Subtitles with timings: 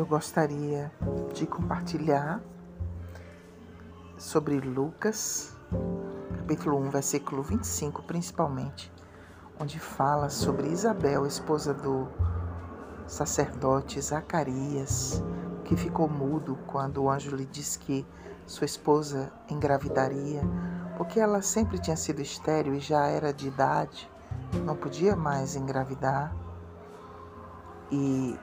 [0.00, 0.90] eu gostaria
[1.34, 2.40] de compartilhar
[4.16, 5.54] sobre Lucas,
[6.38, 8.90] capítulo 1, versículo 25, principalmente,
[9.60, 12.08] onde fala sobre Isabel, esposa do
[13.06, 15.22] sacerdote Zacarias,
[15.64, 18.06] que ficou mudo quando o anjo lhe disse que
[18.46, 20.40] sua esposa engravidaria,
[20.96, 24.10] porque ela sempre tinha sido estéril e já era de idade,
[24.64, 26.34] não podia mais engravidar.
[27.92, 28.38] E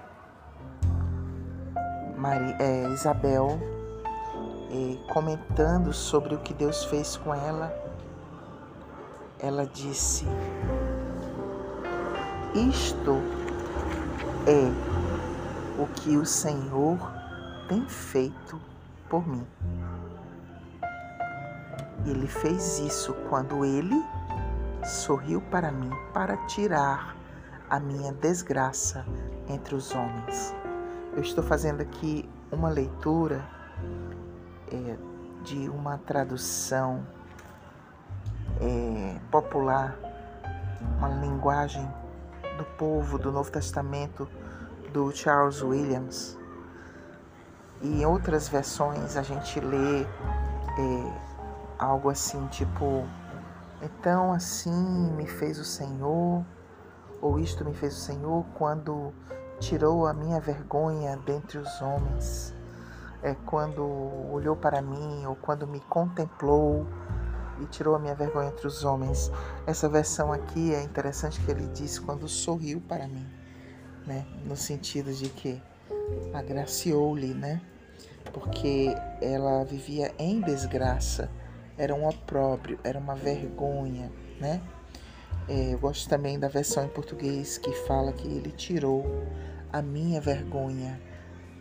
[2.18, 3.60] Maria, é, Isabel,
[4.72, 7.72] é, comentando sobre o que Deus fez com ela,
[9.40, 10.26] ela disse:
[12.56, 13.18] Isto
[14.48, 16.98] é o que o Senhor
[17.70, 18.60] tem feito
[19.08, 19.46] por mim.
[22.06, 24.04] Ele fez isso quando ele
[24.84, 27.16] sorriu para mim para tirar
[27.70, 29.06] a minha desgraça
[29.48, 30.56] entre os homens.
[31.18, 33.44] Eu estou fazendo aqui uma leitura
[34.72, 34.96] é,
[35.44, 37.04] de uma tradução
[38.62, 39.98] é, popular,
[40.96, 41.92] uma linguagem
[42.56, 44.30] do povo do Novo Testamento
[44.94, 46.38] do Charles Williams.
[47.82, 50.08] E em outras versões a gente lê é,
[51.80, 53.04] algo assim, tipo,
[53.82, 56.46] então assim me fez o Senhor,
[57.20, 59.12] ou isto me fez o Senhor quando
[59.60, 62.56] tirou a minha vergonha dentre os homens,
[63.22, 63.84] é quando
[64.32, 66.86] olhou para mim, ou quando me contemplou
[67.60, 69.32] e tirou a minha vergonha entre os homens.
[69.66, 73.28] Essa versão aqui é interessante que ele diz quando sorriu para mim,
[74.06, 74.26] né?
[74.46, 75.62] No sentido de que
[76.34, 77.62] agraciou-lhe, né?
[78.32, 81.30] Porque ela vivia em desgraça,
[81.78, 84.62] era um opróbrio, era uma vergonha, né?
[85.48, 89.06] É, eu gosto também da versão em português que fala que ele tirou
[89.72, 91.00] a minha vergonha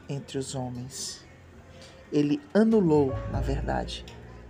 [0.09, 1.25] entre os homens.
[2.13, 4.05] Ele anulou, na verdade,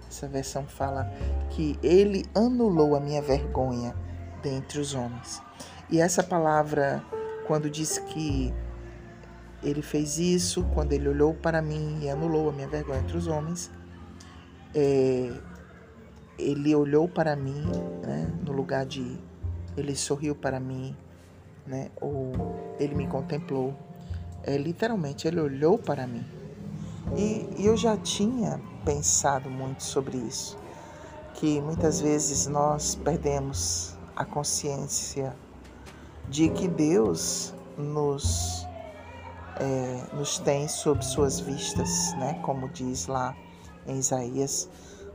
[0.08, 1.10] essa versão fala
[1.50, 3.94] que ele anulou a minha vergonha
[4.42, 5.42] dentre os homens.
[5.90, 7.04] E essa palavra,
[7.46, 8.54] quando diz que
[9.62, 13.26] ele fez isso, quando ele olhou para mim e anulou a minha vergonha entre os
[13.26, 13.70] homens,
[14.74, 15.32] é,
[16.38, 17.64] ele olhou para mim,
[18.02, 19.18] né, no lugar de
[19.76, 20.96] ele sorriu para mim,
[21.66, 22.32] né, ou
[22.78, 23.74] ele me contemplou.
[24.42, 26.24] É, literalmente, ele olhou para mim.
[27.16, 30.58] E, e eu já tinha pensado muito sobre isso,
[31.34, 35.36] que muitas vezes nós perdemos a consciência
[36.28, 38.66] de que Deus nos,
[39.60, 42.40] é, nos tem sob suas vistas, né?
[42.42, 43.36] como diz lá
[43.86, 44.68] em Isaías,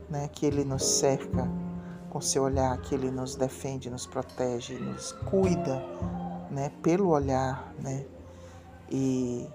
[0.08, 0.28] né?
[0.28, 1.48] que Ele nos cerca
[2.10, 5.82] com seu olhar, que Ele nos defende, nos protege, nos cuida
[6.50, 6.70] né?
[6.82, 7.72] pelo olhar.
[7.78, 8.04] Né?
[8.90, 9.48] E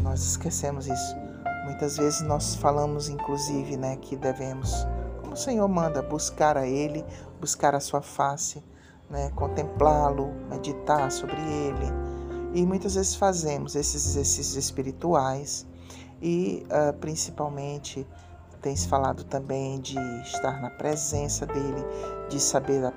[0.00, 1.16] nós esquecemos isso.
[1.64, 4.86] Muitas vezes nós falamos, inclusive, né, que devemos,
[5.20, 7.04] como o Senhor manda, buscar a Ele,
[7.40, 8.62] buscar a Sua face,
[9.08, 11.86] né, contemplá-lo, meditar sobre Ele.
[12.54, 15.66] E muitas vezes fazemos esses exercícios espirituais
[16.20, 18.06] e, uh, principalmente,
[18.62, 21.84] tem se falado também de estar na presença dEle,
[22.30, 22.92] de saber da,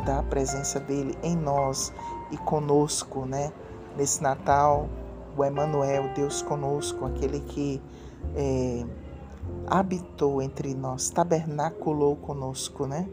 [0.00, 1.92] da presença dEle em nós
[2.32, 3.52] e conosco, né?
[3.96, 4.88] Nesse Natal,
[5.36, 7.80] o Emmanuel, Deus conosco, aquele que
[8.34, 8.84] é,
[9.68, 13.08] habitou entre nós, tabernaculou conosco, né?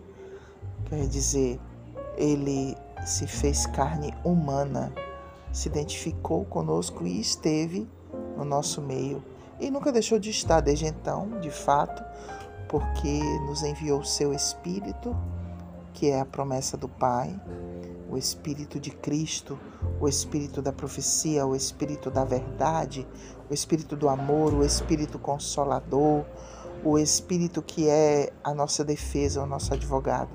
[0.86, 1.60] Quer dizer,
[2.18, 2.76] ele
[3.06, 4.92] se fez carne humana,
[5.52, 7.88] se identificou conosco e esteve
[8.36, 9.24] no nosso meio.
[9.62, 12.04] E nunca deixou de estar desde então, de fato,
[12.68, 15.16] porque nos enviou o seu Espírito,
[15.94, 17.40] que é a promessa do Pai,
[18.10, 19.60] o Espírito de Cristo,
[20.00, 23.08] o Espírito da profecia, o Espírito da verdade,
[23.52, 26.26] o Espírito do amor, o Espírito consolador,
[26.84, 30.32] o Espírito que é a nossa defesa, o nosso advogado.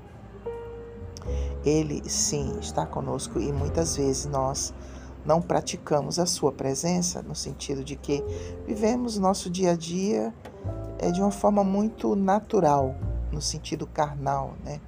[1.65, 4.73] Ele sim está conosco e muitas vezes nós
[5.25, 8.23] não praticamos a sua presença, no sentido de que
[8.65, 10.33] vivemos nosso dia a dia
[10.99, 12.95] é de uma forma muito natural,
[13.31, 14.79] no sentido carnal, né?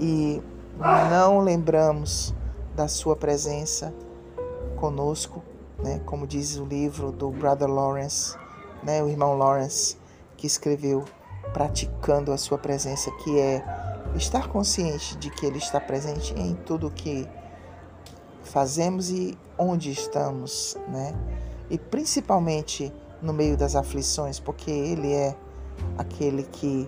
[0.00, 0.42] E
[1.10, 2.34] não lembramos
[2.74, 3.92] da Sua presença
[4.76, 5.42] conosco,
[5.78, 6.00] né?
[6.06, 8.36] como diz o livro do Brother Lawrence,
[8.82, 9.02] né?
[9.02, 9.96] o irmão Lawrence,
[10.36, 11.04] que escreveu
[11.52, 13.62] Praticando a Sua Presença, que é
[14.16, 17.28] estar consciente de que Ele está presente em tudo que
[18.52, 21.14] fazemos e onde estamos, né?
[21.70, 25.34] E principalmente no meio das aflições, porque Ele é
[25.96, 26.86] aquele que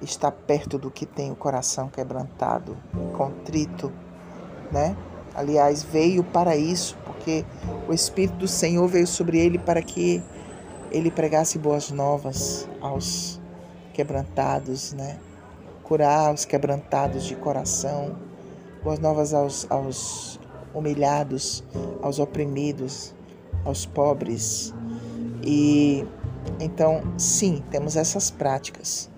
[0.00, 2.76] está perto do que tem o coração quebrantado,
[3.14, 3.92] contrito,
[4.72, 4.96] né?
[5.34, 7.44] Aliás, veio para isso, porque
[7.86, 10.22] o Espírito do Senhor veio sobre ele para que
[10.90, 13.38] ele pregasse boas novas aos
[13.92, 15.18] quebrantados, né?
[15.82, 18.16] Curar os quebrantados de coração,
[18.82, 20.40] boas novas aos, aos
[20.76, 21.64] humilhados,
[22.02, 23.14] aos oprimidos,
[23.64, 24.74] aos pobres.
[25.42, 26.06] E
[26.60, 29.10] então, sim, temos essas práticas,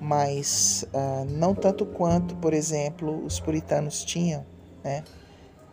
[0.00, 4.46] mas uh, não tanto quanto, por exemplo, os puritanos tinham,
[4.84, 5.02] né?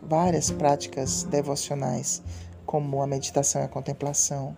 [0.02, 2.22] Várias práticas devocionais,
[2.66, 4.56] como a meditação e a contemplação.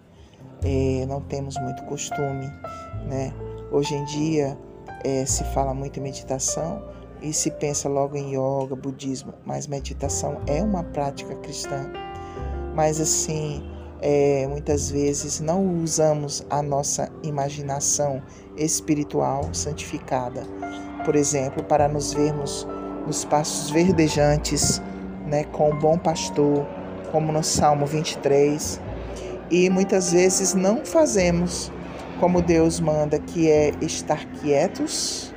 [1.07, 2.45] Não temos muito costume,
[3.07, 3.33] né?
[3.71, 4.57] Hoje em dia
[5.05, 6.83] é, se fala muito em meditação
[7.21, 11.91] e se pensa logo em yoga, budismo, mas meditação é uma prática cristã.
[12.73, 13.63] Mas assim,
[14.01, 18.21] é, muitas vezes não usamos a nossa imaginação
[18.55, 20.43] espiritual santificada,
[21.03, 22.67] por exemplo, para nos vermos
[23.05, 24.81] nos passos verdejantes,
[25.25, 26.65] né, com o bom pastor,
[27.11, 28.79] como no Salmo 23,
[29.49, 31.71] e muitas vezes não fazemos
[32.19, 35.28] como Deus manda, que é estar quietos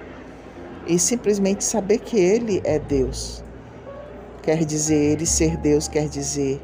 [0.87, 3.44] e simplesmente saber que Ele é Deus.
[4.43, 6.61] Quer dizer, Ele ser Deus quer dizer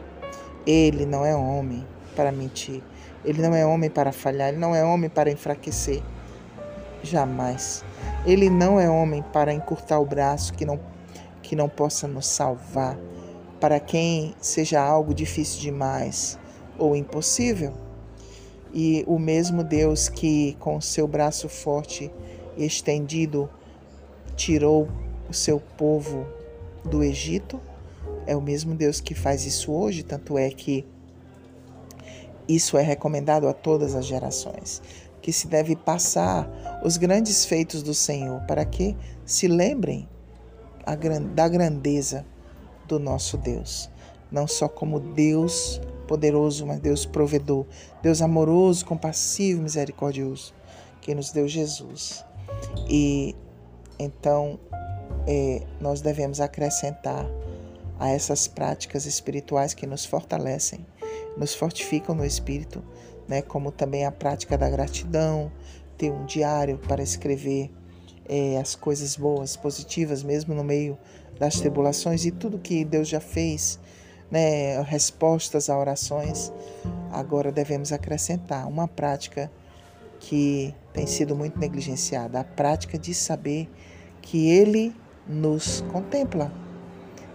[0.71, 1.83] ele não é homem
[2.15, 2.83] para mentir.
[3.25, 4.49] Ele não é homem para falhar.
[4.49, 6.03] Ele não é homem para enfraquecer.
[7.03, 7.83] Jamais.
[8.27, 10.79] Ele não é homem para encurtar o braço que não,
[11.43, 12.99] que não possa nos salvar.
[13.59, 16.39] Para quem seja algo difícil demais
[16.77, 17.73] ou impossível.
[18.75, 22.13] E o mesmo Deus que, com seu braço forte
[22.59, 23.49] estendido,
[24.39, 24.89] tirou
[25.29, 26.25] o seu povo
[26.85, 27.61] do Egito,
[28.25, 30.87] é o mesmo Deus que faz isso hoje, tanto é que
[32.47, 34.81] isso é recomendado a todas as gerações,
[35.21, 36.49] que se deve passar
[36.85, 38.97] os grandes feitos do Senhor, para que
[39.27, 40.09] se lembrem
[41.35, 42.25] da grandeza
[42.87, 43.91] do nosso Deus,
[44.31, 47.67] não só como Deus poderoso, mas Deus provedor,
[48.01, 50.55] Deus amoroso, compassivo, misericordioso,
[51.03, 52.25] que nos deu Jesus.
[52.89, 53.35] E
[53.99, 54.59] então
[55.27, 57.27] é, nós devemos acrescentar
[57.99, 60.87] a essas práticas espirituais que nos fortalecem,
[61.37, 62.83] nos fortificam no espírito,
[63.27, 63.43] né?
[63.43, 65.51] como também a prática da gratidão,
[65.97, 67.71] ter um diário para escrever
[68.29, 70.97] é, as coisas boas, positivas, mesmo no meio
[71.39, 73.79] das tribulações e tudo que Deus já fez,
[74.31, 74.81] né?
[74.83, 76.53] respostas a orações.
[77.11, 79.51] Agora devemos acrescentar uma prática
[80.21, 83.71] que tem sido muito negligenciada, a prática de saber
[84.21, 84.93] que Ele
[85.29, 86.53] nos contempla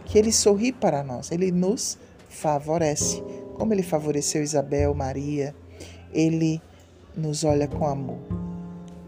[0.05, 1.97] que ele sorri para nós, ele nos
[2.29, 3.23] favorece.
[3.55, 5.55] Como ele favoreceu Isabel, Maria,
[6.11, 6.61] ele
[7.15, 8.19] nos olha com amor.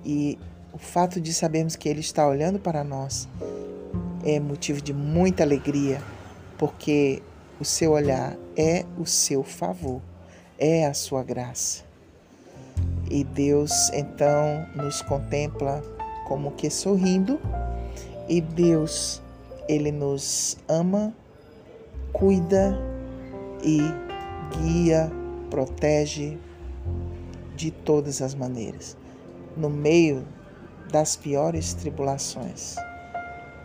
[0.03, 0.39] E
[0.73, 3.27] o fato de sabermos que ele está olhando para nós
[4.23, 6.01] é motivo de muita alegria,
[6.57, 7.21] porque
[7.59, 10.01] o seu olhar é o seu favor,
[10.57, 11.84] é a sua graça.
[13.09, 15.81] E Deus então nos contempla
[16.27, 17.39] como que sorrindo,
[18.27, 19.21] e Deus
[19.67, 21.13] ele nos ama,
[22.11, 22.77] cuida
[23.63, 23.79] e
[24.57, 25.11] guia,
[25.49, 26.37] protege
[27.55, 28.97] de todas as maneiras,
[29.55, 30.25] no meio
[30.91, 32.75] das piores tribulações.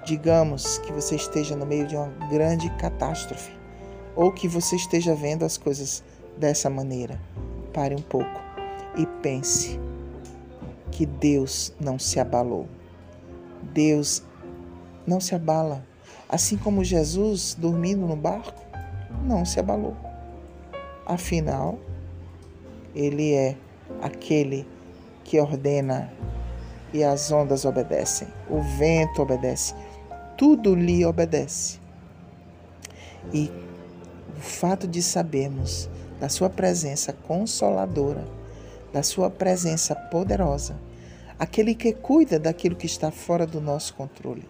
[0.04, 3.52] Digamos que você esteja no meio de uma grande catástrofe
[4.16, 6.02] ou que você esteja vendo as coisas
[6.36, 7.20] dessa maneira.
[7.72, 8.49] Pare um pouco
[8.96, 9.78] e pense
[10.90, 12.66] que Deus não se abalou.
[13.72, 14.22] Deus
[15.06, 15.84] não se abala.
[16.28, 18.60] Assim como Jesus, dormindo no barco,
[19.24, 19.96] não se abalou.
[21.06, 21.78] Afinal,
[22.94, 23.56] ele é
[24.00, 24.66] aquele
[25.24, 26.12] que ordena
[26.92, 29.74] e as ondas obedecem, o vento obedece,
[30.36, 31.78] tudo lhe obedece.
[33.32, 33.50] E
[34.36, 38.26] o fato de sabermos da Sua presença consoladora,
[38.92, 40.78] da Sua presença poderosa,
[41.38, 44.48] aquele que cuida daquilo que está fora do nosso controle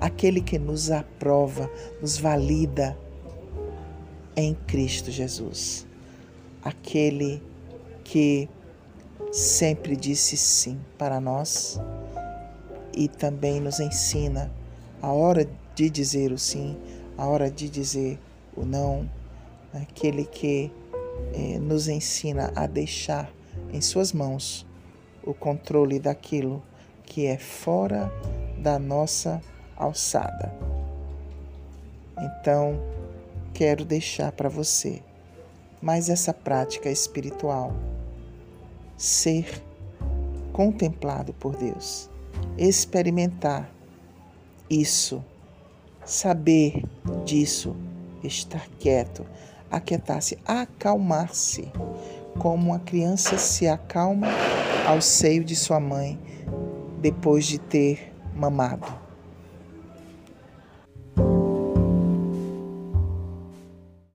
[0.00, 1.70] aquele que nos aprova,
[2.00, 2.96] nos valida
[4.34, 5.86] em Cristo Jesus.
[6.64, 7.42] Aquele
[8.02, 8.48] que
[9.30, 11.78] sempre disse sim para nós
[12.96, 14.50] e também nos ensina
[15.02, 16.76] a hora de dizer o sim,
[17.16, 18.18] a hora de dizer
[18.56, 19.08] o não,
[19.72, 20.72] aquele que
[21.34, 23.30] eh, nos ensina a deixar
[23.72, 24.66] em Suas mãos
[25.22, 26.62] o controle daquilo
[27.04, 28.12] que é fora
[28.58, 29.40] da nossa
[29.76, 30.54] alçada.
[32.18, 32.80] Então,
[33.54, 35.02] quero deixar para você
[35.80, 37.72] mais essa prática espiritual.
[38.96, 39.62] Ser
[40.52, 42.10] contemplado por Deus,
[42.58, 43.70] experimentar
[44.68, 45.24] isso,
[46.04, 46.84] saber
[47.24, 47.74] disso.
[48.22, 49.24] Estar quieto,
[49.70, 51.72] aquietar-se, acalmar-se,
[52.38, 54.28] como uma criança se acalma
[54.86, 56.18] ao seio de sua mãe
[57.00, 59.09] depois de ter mamado.